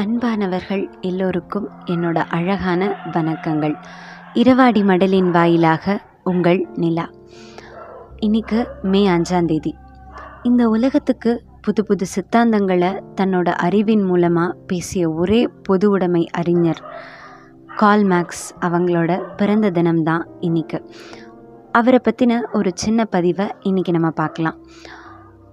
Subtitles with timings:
[0.00, 3.74] அன்பானவர்கள் எல்லோருக்கும் என்னோட அழகான வணக்கங்கள்.
[4.32, 7.10] இரவாடி மடலின் வாயிலாக உங்கள் நிலா.
[8.18, 9.74] இன்னைக்கு மே அஞ்சாம் தேதி.
[10.42, 12.88] இந்த உலகத்துக்கு புது புது சித்தாந்தங்களை
[13.20, 16.82] தன்னோட அறிவின் மூலமாக பேசிய ஒரே பொது உடைமை அறிஞர்
[17.76, 20.90] கால் மேக்ஸ் அவங்களோட பிறந்த தினம்தான் இன்னைக்கு.
[21.72, 24.66] அவரை பற்றின ஒரு சின்ன பதிவை இன்றைக்கி நம்ம பார்க்கலாம்.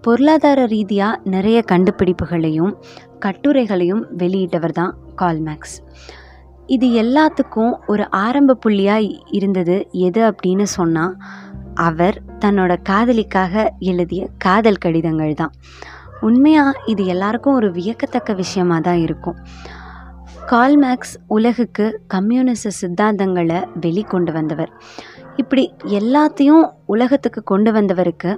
[0.01, 2.73] பொருளாதார ரீதியாக நிறைய கண்டுபிடிப்புகளையும்
[3.19, 5.75] கட்டுரைகளையும் வெளியிட்டவர் தான் கால்மேக்ஸ்.
[6.67, 11.15] இது எல்லாத்துக்கும் ஒரு ஆரம்ப புள்ளியாக இருந்தது எது அப்படின்னு சொன்னால்
[11.73, 15.53] அவர் தன்னோட காதலிக்காக எழுதிய காதல் கடிதங்கள் தான்.
[16.21, 19.37] உண்மையாக இது எல்லாருக்கும் ஒரு வியக்கத்தக்க விஷயமாக தான் இருக்கும்.
[20.51, 24.71] கால்மேக்ஸ் உலகுக்கு கம்யூனிச சித்தாந்தங்களை வெளிக்கொண்டு வந்தவர்.
[25.37, 25.63] இப்படி
[25.99, 28.31] எல்லாத்தையும் உலகத்துக்கு கொண்டு வந்தவருக்கு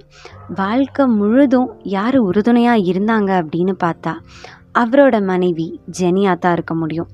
[0.56, 4.14] வாழ்க்கை முழுதும் யார் உறுதுணையாக இருந்தாங்க அப்படின்னு பார்த்தா
[4.76, 5.68] அவரோட மனைவி
[6.00, 7.10] ஜெனியா தான் இருக்க முடியும்.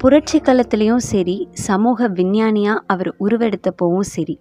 [0.00, 4.36] புரட்சி காலத்துலேயும் சரி சமூக விஞ்ஞானியாக அவர் உருவெடுத்தப்போவும் சரி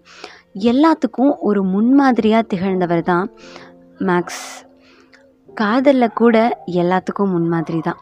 [0.71, 3.27] எல்லாத்துக்கும் ஒரு முன்மாதிரியாக திகழ்ந்தவர் தான்
[4.09, 4.43] மேக்ஸ்.
[5.53, 6.37] காதலில் கூட
[6.81, 8.01] எல்லாத்துக்கும் முன்மாதிரி தான்.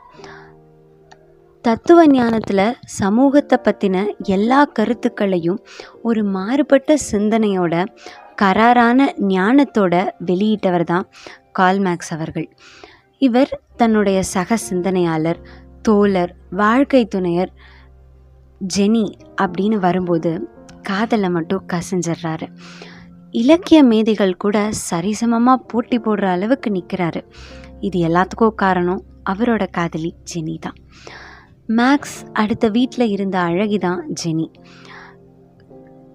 [1.66, 2.66] தத்துவ ஞானத்தில்
[3.02, 3.98] சமூகத்தை பற்றின
[4.36, 5.60] எல்லா கருத்துக்களையும்
[6.08, 7.76] ஒரு மாறுபட்ட சிந்தனையோட
[8.42, 9.96] கராரான ஞானத்தோட
[10.30, 11.06] வெளியிட்டவர் தான்
[11.60, 12.48] கால்மேக்ஸ் அவர்கள்.
[13.26, 15.40] இவர் தன்னுடைய சக சிந்தனையாளர்
[15.82, 17.52] தோழர் வாழ்க்கை துணையர்
[18.76, 19.06] ஜெனி
[19.44, 20.32] அப்படின்னு வரும்போது
[20.82, 22.48] காதலை மட்டும் கசிஞ்சிடுறாரு.
[23.42, 24.58] இலக்கிய மேதைகள் கூட
[24.90, 27.22] சரிசமமாக போட்டி போடுற அளவுக்கு நிற்கிறாரு
[27.88, 30.78] இது எல்லாத்துக்கும் காரணம் அவரோட காதலி ஜெனி தான்.
[31.80, 34.48] மேக்ஸ் அடுத்த வீட்டில் இருந்த அழகி தான் ஜெனி.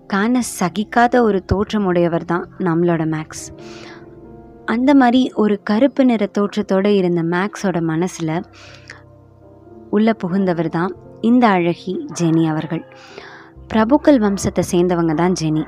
[0.07, 3.47] காண சகிக்காத ஒரு தோற்றமுடையவர் தான் நம்மளோட மேக்ஸ்.
[4.69, 8.35] அந்த மாதிரி ஒரு கருப்பு நிற தோற்றத்தோடு இருந்த மேக்ஸோட மனசில்
[9.91, 12.83] உள்ள புகுந்தவர் தான் இந்த அழகி ஜெனி அவர்கள்.
[13.69, 15.65] பிரபுக்கள் வம்சத்தை சேர்ந்தவங்க தான் ஜெனி.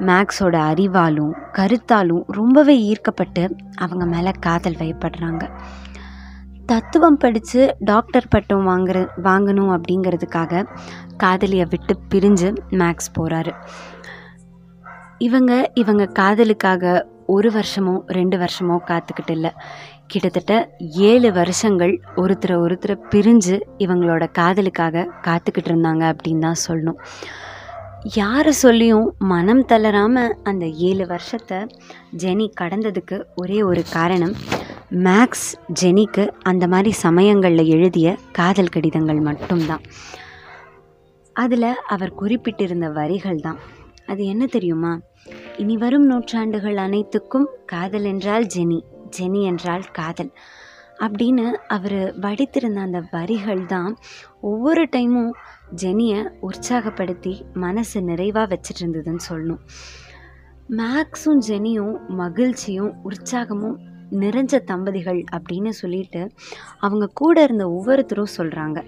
[0.00, 3.44] மேக்ஸோட அறிவாலும் கருத்தாலும் ரொம்பவே ஈர்க்கப்பட்டு
[3.76, 5.44] அவங்க மேலே காதல் வயப்படுறாங்க.
[6.66, 10.62] தத்துவம் படித்து டாக்டர் பட்டம் வாங்குற வாங்கணும் அப்படிங்கிறதுக்காக
[11.16, 13.54] காதலியை விட்டு பிரிஞ்சு மேக்ஸ் போகிறாரு
[15.18, 16.92] இவங்க இவங்க காதலுக்காக
[17.34, 19.52] ஒரு வருஷமோ ரெண்டு வருஷமோ காத்துக்கிட்டு இல்லை.
[20.12, 20.54] கிட்டத்தட்ட
[21.10, 21.92] ஏழு வருஷங்கள்
[22.22, 26.98] ஒருத்தரை ஒருத்தரை பிரிஞ்சு இவங்களோட காதலுக்காக காத்துக்கிட்டு இருந்தாங்க அப்படின்னு தான் சொல்லணும்.
[28.18, 31.58] யாரை சொல்லியும் மனம் தளராமல் அந்த ஏழு வருஷத்தை
[32.22, 34.34] ஜெனி கடந்ததுக்கு ஒரே ஒரு காரணம்
[35.06, 35.48] மேக்ஸ்
[35.80, 39.84] ஜெனிக்கு அந்த மாதிரி சமயங்களில் எழுதிய காதல் கடிதங்கள் மட்டும்தான்.
[41.36, 43.60] அதில் அவர் குறிப்பிட்டிருந்த வரிகள் தான்.
[44.12, 44.92] அது என்ன தெரியுமா?
[45.56, 48.80] இனி வரும் நூற்றாண்டுகள் அனைத்துக்கும் காதல் என்றால் ஜெனி
[49.18, 50.32] ஜெனி என்றால் காதல்
[50.98, 53.96] அப்படின்னு அவர் வடித்திருந்த அந்த வரிகள் தான்
[54.40, 55.30] ஒவ்வொரு டைமும்
[55.82, 59.58] ஜெனியை உற்சாகப்படுத்தி மனசு நிறைவாக வச்சுட்டு இருந்ததுன்னு சொல்லணும்.
[60.68, 63.76] மேக்ஸும் ஜெனியும் மகிழ்ச்சியும் உற்சாகமும்
[64.10, 66.30] நிறைஞ்ச தம்பதிகள் அப்படின்னு சொல்லிட்டு
[66.78, 68.84] அவங்க கூட இருந்த ஒவ்வொருத்தரும் சொல்கிறாங்க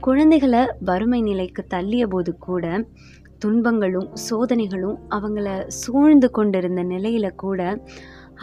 [0.00, 2.84] குழந்தைகளை வறுமை நிலைக்கு தள்ளிய போது கூட
[3.44, 5.48] துன்பங்களும் சோதனைகளும் அவங்கள
[5.80, 7.60] சூழ்ந்து கொண்டிருந்த நிலையில் கூட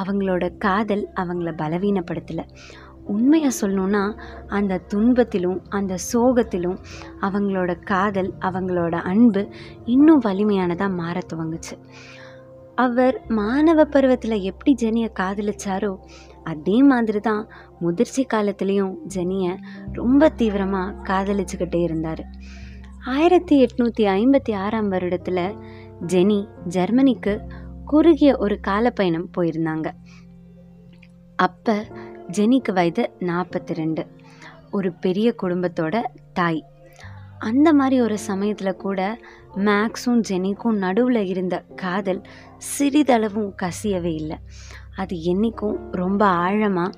[0.02, 2.46] அவங்களோட காதல் அவங்கள பலவீனப்படுத்தலை.
[3.14, 4.02] உண்மையாக சொல்லணுன்னா
[4.58, 6.78] அந்த துன்பத்திலும் அந்த சோகத்திலும்
[7.28, 9.42] அவங்களோட காதல் அவங்களோட அன்பு
[9.86, 11.76] இன்னும் வலிமையானதாக மாற துவங்குச்சு.
[12.76, 15.94] அவர் மாணவ பருவத்தில் எப்படி ஜெனியை காதலிச்சாரோ
[16.44, 17.44] அதே மாதிரி தான்
[17.80, 19.52] முதிர்ச்சி காலத்துலேயும் ஜெனியை
[19.94, 22.24] ரொம்ப தீவிரமாக காதலிச்சுக்கிட்டே இருந்தார்.
[23.06, 25.56] ஆயிரத்தி எட்நூற்றி ஐம்பத்தி ஆறாம் வருடத்தில்
[26.08, 27.42] ஜெனி ஜெர்மனிக்கு
[27.86, 29.92] குறுகிய ஒரு காலப்பயணம் போயிருந்தாங்க.
[31.36, 31.86] அப்போ
[32.32, 34.08] ஜெனிக்கு வயது நாற்பத்தி ரெண்டு
[34.72, 36.04] ஒரு பெரிய குடும்பத்தோட
[36.34, 36.66] தாய்.
[37.40, 39.18] அந்த மாதிரி ஒரு சமயத்தில் கூட
[39.56, 42.22] மேக்ஸும் ஜெனிக்கும் நடுவில் இருந்த காதல்
[42.58, 44.38] சிறிதளவும் கசியவே இல்லை.
[44.96, 46.98] அது என்றைக்கும் ரொம்ப ஆழமாக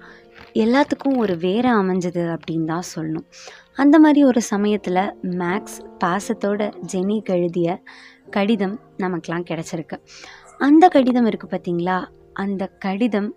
[0.54, 3.26] எல்லாத்துக்கும் ஒரு வேற அமைஞ்சது அப்படின்னு தான் சொல்லணும்.
[3.76, 5.04] அந்த மாதிரி ஒரு சமயத்தில்
[5.42, 6.62] மேக்ஸ் பாசத்தோட
[6.94, 7.82] ஜெனிக்கு எழுதிய
[8.30, 9.98] கடிதம் நமக்கெலாம் கிடச்சிருக்கு.
[10.58, 11.98] அந்த கடிதம் இருக்குது பார்த்தீங்களா
[12.34, 13.36] அந்த கடிதம்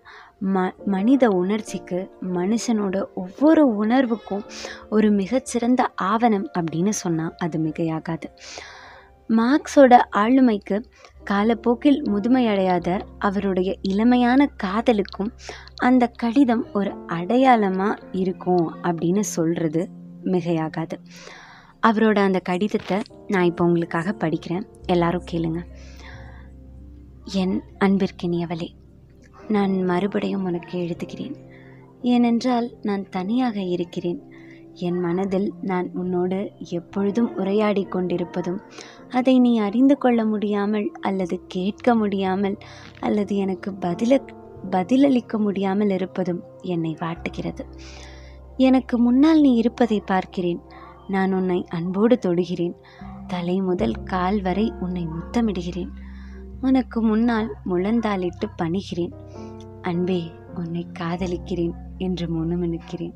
[0.53, 1.99] ம மனித உணர்ச்சிக்கு
[2.33, 4.43] மனுஷனோட ஒவ்வொரு உணர்வுக்கும்
[4.89, 8.27] ஒரு மிகச்சிறந்த ஆவணம் அப்படின்னு சொன்னால் அது மிகையாகாது.
[9.29, 10.77] மார்க்ஸோட ஆளுமைக்கு
[11.29, 15.31] காலப்போக்கில் முதுமையடையாத அவருடைய இளமையான காதலுக்கும்
[15.75, 19.81] அந்த கடிதம் ஒரு அடையாளமாக இருக்கும் அப்படின்னு சொல்கிறது
[20.23, 20.95] மிகையாகாது.
[21.87, 22.97] அவரோட அந்த கடிதத்தை
[23.27, 24.65] நான் இப்போ உங்களுக்காக படிக்கிறேன்.
[24.85, 25.61] எல்லாரும் கேளுங்க.
[27.33, 28.69] என் அன்பிற்கினியவளே
[29.47, 31.35] நான் மறுபடியும் உனக்கு எழுதுகிறேன்.
[32.01, 34.21] ஏனென்றால் நான் தனியாக இருக்கிறேன்.
[34.79, 36.39] என் மனதில் நான் உன்னோடு
[36.71, 38.59] எப்பொழுதும் உரையாடி கொண்டிருப்பதும்
[39.09, 42.57] அதை நீ அறிந்து கொள்ள முடியாமல் அல்லது கேட்க முடியாமல்
[42.99, 44.21] அல்லது எனக்கு பதில
[44.69, 47.65] பதிலளிக்க முடியாமல் இருப்பதும் என்னை வாட்டுகிறது.
[48.57, 50.61] எனக்கு முன்னால் நீ இருப்பதை பார்க்கிறேன்.
[51.07, 52.75] நான் உன்னை அன்போடு தொடுகிறேன்.
[53.27, 55.89] தலை முதல் கால் வரை உன்னை முத்தமிடுகிறேன்.
[56.61, 59.13] உனக்கு முன்னால் முழந்தாளிட்டு பணிகிறேன்.
[59.81, 63.13] அன்பே உன்னை காதலிக்கிறேன் என்று முணுமுணுக்கிறேன்.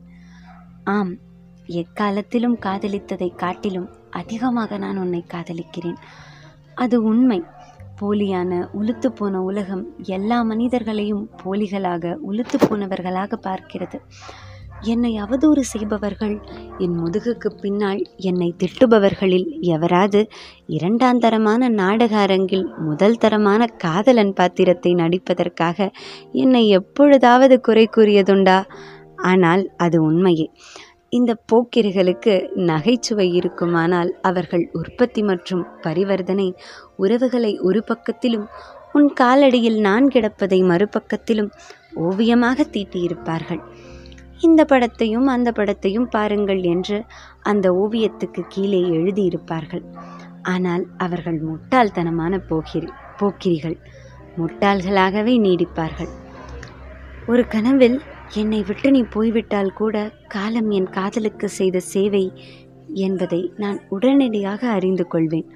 [0.84, 1.18] ஆம்
[1.66, 5.98] எக்காலத்திலும் காதலித்ததை காட்டிலும் அதிகமாக நான் உன்னை காதலிக்கிறேன்.
[6.76, 7.44] அது உண்மை.
[8.02, 14.00] போலியான உளுத்து போன உலகம் எல்லா மனிதர்களையும் போலிகளாக உளுத்து போனவர்களாக பார்க்கிறது.
[14.82, 16.42] என்னை அவதூறு செய்பவர்கள்
[16.78, 20.30] என் முதுகுக்கு பின்னால் என்னை திட்டுபவர்களில் எவராது.
[20.66, 25.92] இரண்டாம் தரமான நாடக அரங்கில் முதல் தரமான காதலன் பாத்திரத்தை நடிப்பதற்காக
[26.32, 28.64] என்னை எப்பொழுதாவது குறை கூறியதுண்டா?
[29.16, 30.52] ஆனால் அது உண்மையே.
[31.12, 32.34] இந்த போக்கிரிகளுக்கு
[32.70, 36.46] நகைச்சுவை இருக்குமானால் அவர்கள் உற்பத்தி மற்றும் பரிவர்த்தனை
[36.96, 38.46] உறவுகளை ஒரு பக்கத்திலும்
[38.94, 41.50] உன் காலடியில் நான் கிடப்பதை மறுபக்கத்திலும்
[42.08, 43.62] ஓவியமாக தீட்டியிருப்பார்கள்.
[44.40, 46.98] இந்த படத்தையும் அந்த படத்தையும் பாருங்கள் என்று
[47.52, 49.84] அந்த ஓவியத்துக்கு கீழே எழுதியிருப்பார்கள்.
[50.54, 53.78] ஆனால் அவர்கள் முட்டாள்தனமான போக்கிரி போக்கிரிகள்
[54.38, 56.12] முட்டாள்களாகவே நீடிப்பார்கள்.
[57.28, 57.98] ஒரு கனவில்
[58.38, 62.34] என்னை விட்டு நீ போய்விட்டால் கூட காலம் என் காதலுக்கு செய்த சேவை
[62.94, 65.50] என்பதை நான் உடனடியாக அறிந்து கொள்வேன்.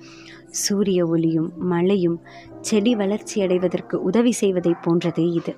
[0.50, 2.22] சூரிய ஒளியும் மழையும்
[2.62, 5.56] செடி வளர்ச்சி அடைவதற்கு உதவி செய்வதைப் போன்றதே இது.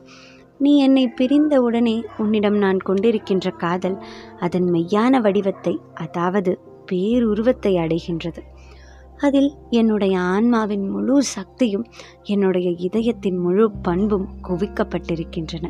[0.58, 3.98] நீ என்னை பிரிந்த உடனே உன்னிடம் நான் கொண்டிருக்கின்ற காதல்
[4.40, 6.60] அதன் மெய்யான வடிவத்தை அதாவது
[6.92, 8.40] பேருருவத்தை அடைகின்றது.
[9.18, 11.86] அதில் என்னுடைய ஆன்மாவின் முழு சக்தியும்
[12.24, 15.66] என்னுடைய இதயத்தின் முழு பண்பும் குவிக்கப்பட்டிருக்கின்றன.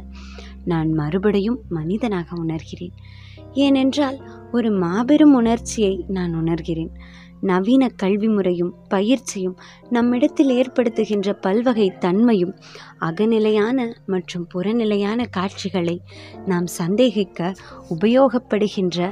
[0.68, 2.96] நான் மறுபடியும் மனிதனாக உணர்கிறேன்.
[3.54, 4.18] ஏனென்றால்
[4.52, 6.92] ஒரு மாபெரும் உணர்ச்சியை நான் உணர்கிறேன்.
[7.42, 9.58] நவீன கல்வி முறையும் பயிற்சியும்
[9.90, 12.54] நம்மிடத்தில் ஏற்படுத்துகின்ற பல்வகை தன்மையும்
[13.00, 15.98] அகநிலையான மற்றும் புறநிலையான காட்சிகளை
[16.46, 17.54] நாம் சந்தேகிக்க
[17.96, 19.10] உபயோகப்படுகின்ற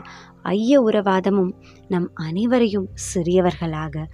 [0.54, 1.54] ஐய உறவாதமும்
[1.88, 4.06] நம் அனைவரையும் சிறியவர்களாக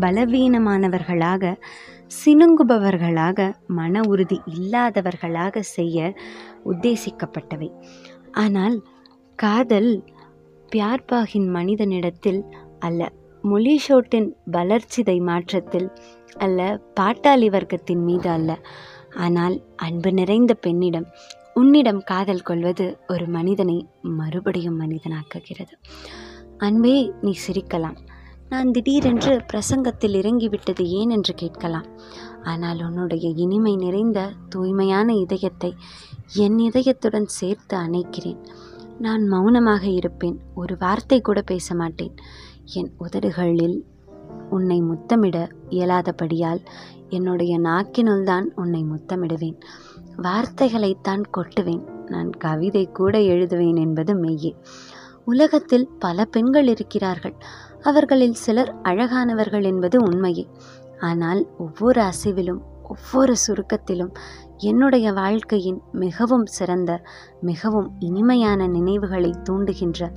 [0.00, 1.52] பலவீனமானவர்களாக
[2.18, 5.98] சினுங்குபவர்களாக மன உறுதி இல்லாதவர்களாக செய்ய
[6.64, 7.70] உத்தேசிக்கப்பட்டவை.
[8.32, 8.76] ஆனால்
[9.38, 10.04] காதல்
[10.72, 12.40] பியார்பாகின் மனிதனிடத்தில்
[12.78, 13.12] அல்ல
[13.44, 15.88] மொழிஷோட்டின் வளர்ச்சிதை மாற்றத்தில்
[16.36, 18.58] அல்ல பாட்டாளி வர்க்கத்தின் மீது அல்ல.
[19.16, 21.08] ஆனால் அன்பு நிறைந்த பெண்ணிடம்
[21.54, 25.74] உன்னிடம் காதல் கொள்வது ஒரு மனிதனை மறுபடியும் மனிதனாக்குகிறது.
[26.58, 27.96] அன்பே நீ சிரிக்கலாம்.
[28.54, 31.86] நான் திடீரென்று பிரசங்கத்தில் இறங்கிவிட்டது ஏன் என்று கேட்கலாம்.
[32.42, 35.74] ஆனால் உன்னுடைய இனிமை நிறைந்த தூய்மையான இதயத்தை
[36.34, 38.38] என் இதயத்துடன் சேர்த்து அணைக்கிறேன்.
[38.98, 40.40] நான் மௌனமாக இருப்பேன்.
[40.54, 42.14] ஒரு வார்த்தை கூட பேச மாட்டேன்.
[42.72, 43.84] என் உதடுகளில்
[44.50, 46.62] உன்னை முத்தமிட இயலாதபடியால்
[47.08, 49.58] என்னுடைய நாக்கினுள் தான் உன்னை முத்தமிடுவேன்.
[50.22, 51.84] வார்த்தைகளைத்தான் கொட்டுவேன்.
[52.06, 54.54] நான் கவிதை கூட எழுதுவேன் என்பது மெய்யே.
[55.24, 57.36] உலகத்தில் பல பெண்கள் இருக்கிறார்கள்.
[57.84, 60.44] அவர்களில் சிலர் அழகானவர்கள் என்பது உண்மையே.
[61.00, 64.12] ஆனால் ஒவ்வொரு அசைவிலும் ஒவ்வொரு சுருக்கத்திலும்
[64.58, 66.90] என்னுடைய வாழ்க்கையின் மிகவும் சிறந்த
[67.40, 70.08] மிகவும் இனிமையான நினைவுகளை தூண்டுகின்ற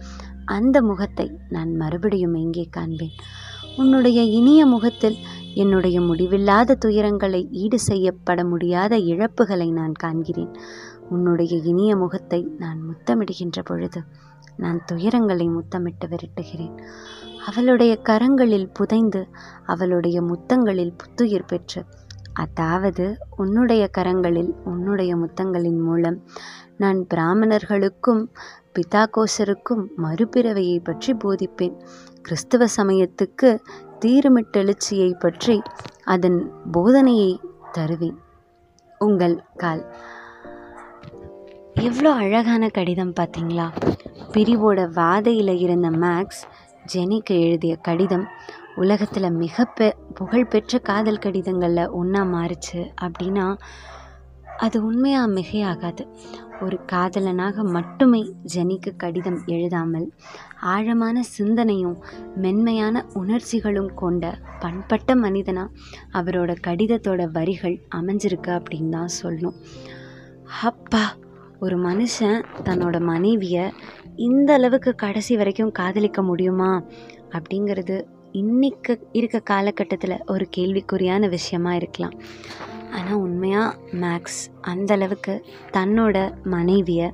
[0.56, 3.15] அந்த முகத்தை நான் மறுபடியும் எங்கே காண்பேன்.
[3.77, 5.18] உன்னுடைய இனிய முகத்தில்
[5.53, 10.53] என்னுடைய முடிவில்லாத துயரங்களை ஈடு செய்யப்பட முடியாத இழப்புகளை நான் காண்கிறேன்.
[11.10, 14.01] உன்னுடைய இனிய முகத்தை நான் முத்தமிடுகின்ற பொழுது
[14.58, 16.75] நான் துயரங்களை முத்தமிட்டு விரட்டுகிறேன்.
[17.48, 19.22] அவளுடைய கரங்களில் புதைந்து
[19.66, 21.82] அவளுடைய முத்தங்களில் புத்துயிர் பெற்று.
[22.34, 23.06] அதாவது
[23.38, 26.18] உன்னுடைய கரங்களில் உன்னுடைய முத்தங்களின் மூலம்
[26.77, 28.24] நான் பிராமணர்களுக்கும்
[28.74, 31.75] பிதாகோசருக்கும் மறுபிறவையை பற்றி போதிப்பேன்.
[32.22, 33.50] கிறிஸ்துவ சமயத்துக்கு
[34.06, 35.62] தீருமிட்டெழுச்சியை பற்றி
[36.06, 36.39] அதன்
[36.74, 37.32] போதனையை
[37.72, 38.20] தருவேன்.
[38.98, 39.84] உங்கள் கால்.
[41.80, 43.68] எவ்வளோ அழகான கடிதம் பார்த்தீங்களா?
[44.32, 46.42] பிரிவோட வாதையில் இருந்த மேக்ஸ்
[46.94, 48.25] ஜெனிக்கு எழுதிய கடிதம்
[48.75, 53.48] உலகத்தில் மிக பெ புகழ்பெற்ற காதல் கடிதங்களில் ஒன்றா மாறுச்சு அப்படின்னா
[54.58, 56.03] அது உண்மையாக மிகையாகாது.
[56.62, 58.22] ஒரு காதலனாக மட்டுமே
[58.53, 60.08] ஜெனிக்கு கடிதம் எழுதாமல்
[60.74, 61.98] ஆழமான சிந்தனையும்
[62.36, 65.75] மென்மையான உணர்ச்சிகளும் கொண்ட பண்பட்ட மனிதனாக
[66.13, 69.58] அவரோட கடிதத்தோட வரிகள் அமைஞ்சிருக்கு அப்படின்னு தான் சொல்லணும்.
[70.63, 71.03] அப்பா
[71.60, 73.65] ஒரு மனுஷன் தன்னோட மனைவியை
[74.17, 76.83] இந்த அளவுக்கு கடைசி வரைக்கும் காதலிக்க முடியுமா?
[77.29, 82.13] அப்படிங்கிறது இன்னைக்கு இருக்க காலகட்டத்தில் ஒரு கேள்விக்குறியான விஷயமா இருக்கலாம்.
[82.91, 87.13] ஆனால் உண்மையாக மேக்ஸ் அந்தளவுக்கு தன்னோட மனைவியை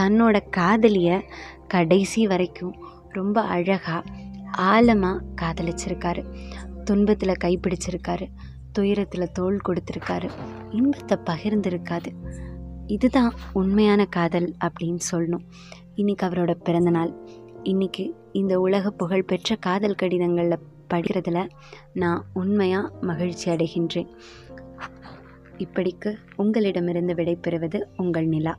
[0.00, 1.24] தன்னோட காதலியை
[1.68, 2.74] கடைசி வரைக்கும்
[3.08, 4.02] ரொம்ப அழகாக
[4.52, 6.24] ஆழமாக காதலிச்சிருக்காரு.
[6.84, 8.26] துன்பத்தில் கைப்பிடிச்சிருக்காரு.
[8.72, 10.30] துயரத்தில் தோள் கொடுத்துருக்காரு.
[10.70, 12.06] இன்பத்தை பகிர்ந்திருக்காது.
[12.86, 15.44] இதுதான் உண்மையான காதல் அப்படின்னு சொல்லணும்.
[15.96, 17.10] இன்றைக்கி அவரோட பிறந்தநாள்
[17.64, 20.58] இன்றைக்கி இந்த உலக புகழ்பெற்ற காதல் கடிதங்களில்
[20.94, 21.48] படிக்கிறதுல
[21.92, 24.08] நான் உண்மையாக மகிழ்ச்சி அடைகின்றேன்.
[25.58, 28.58] இப்படிக்கு உங்களிடமிருந்து விடைபெறுவது உங்கள் நிலா.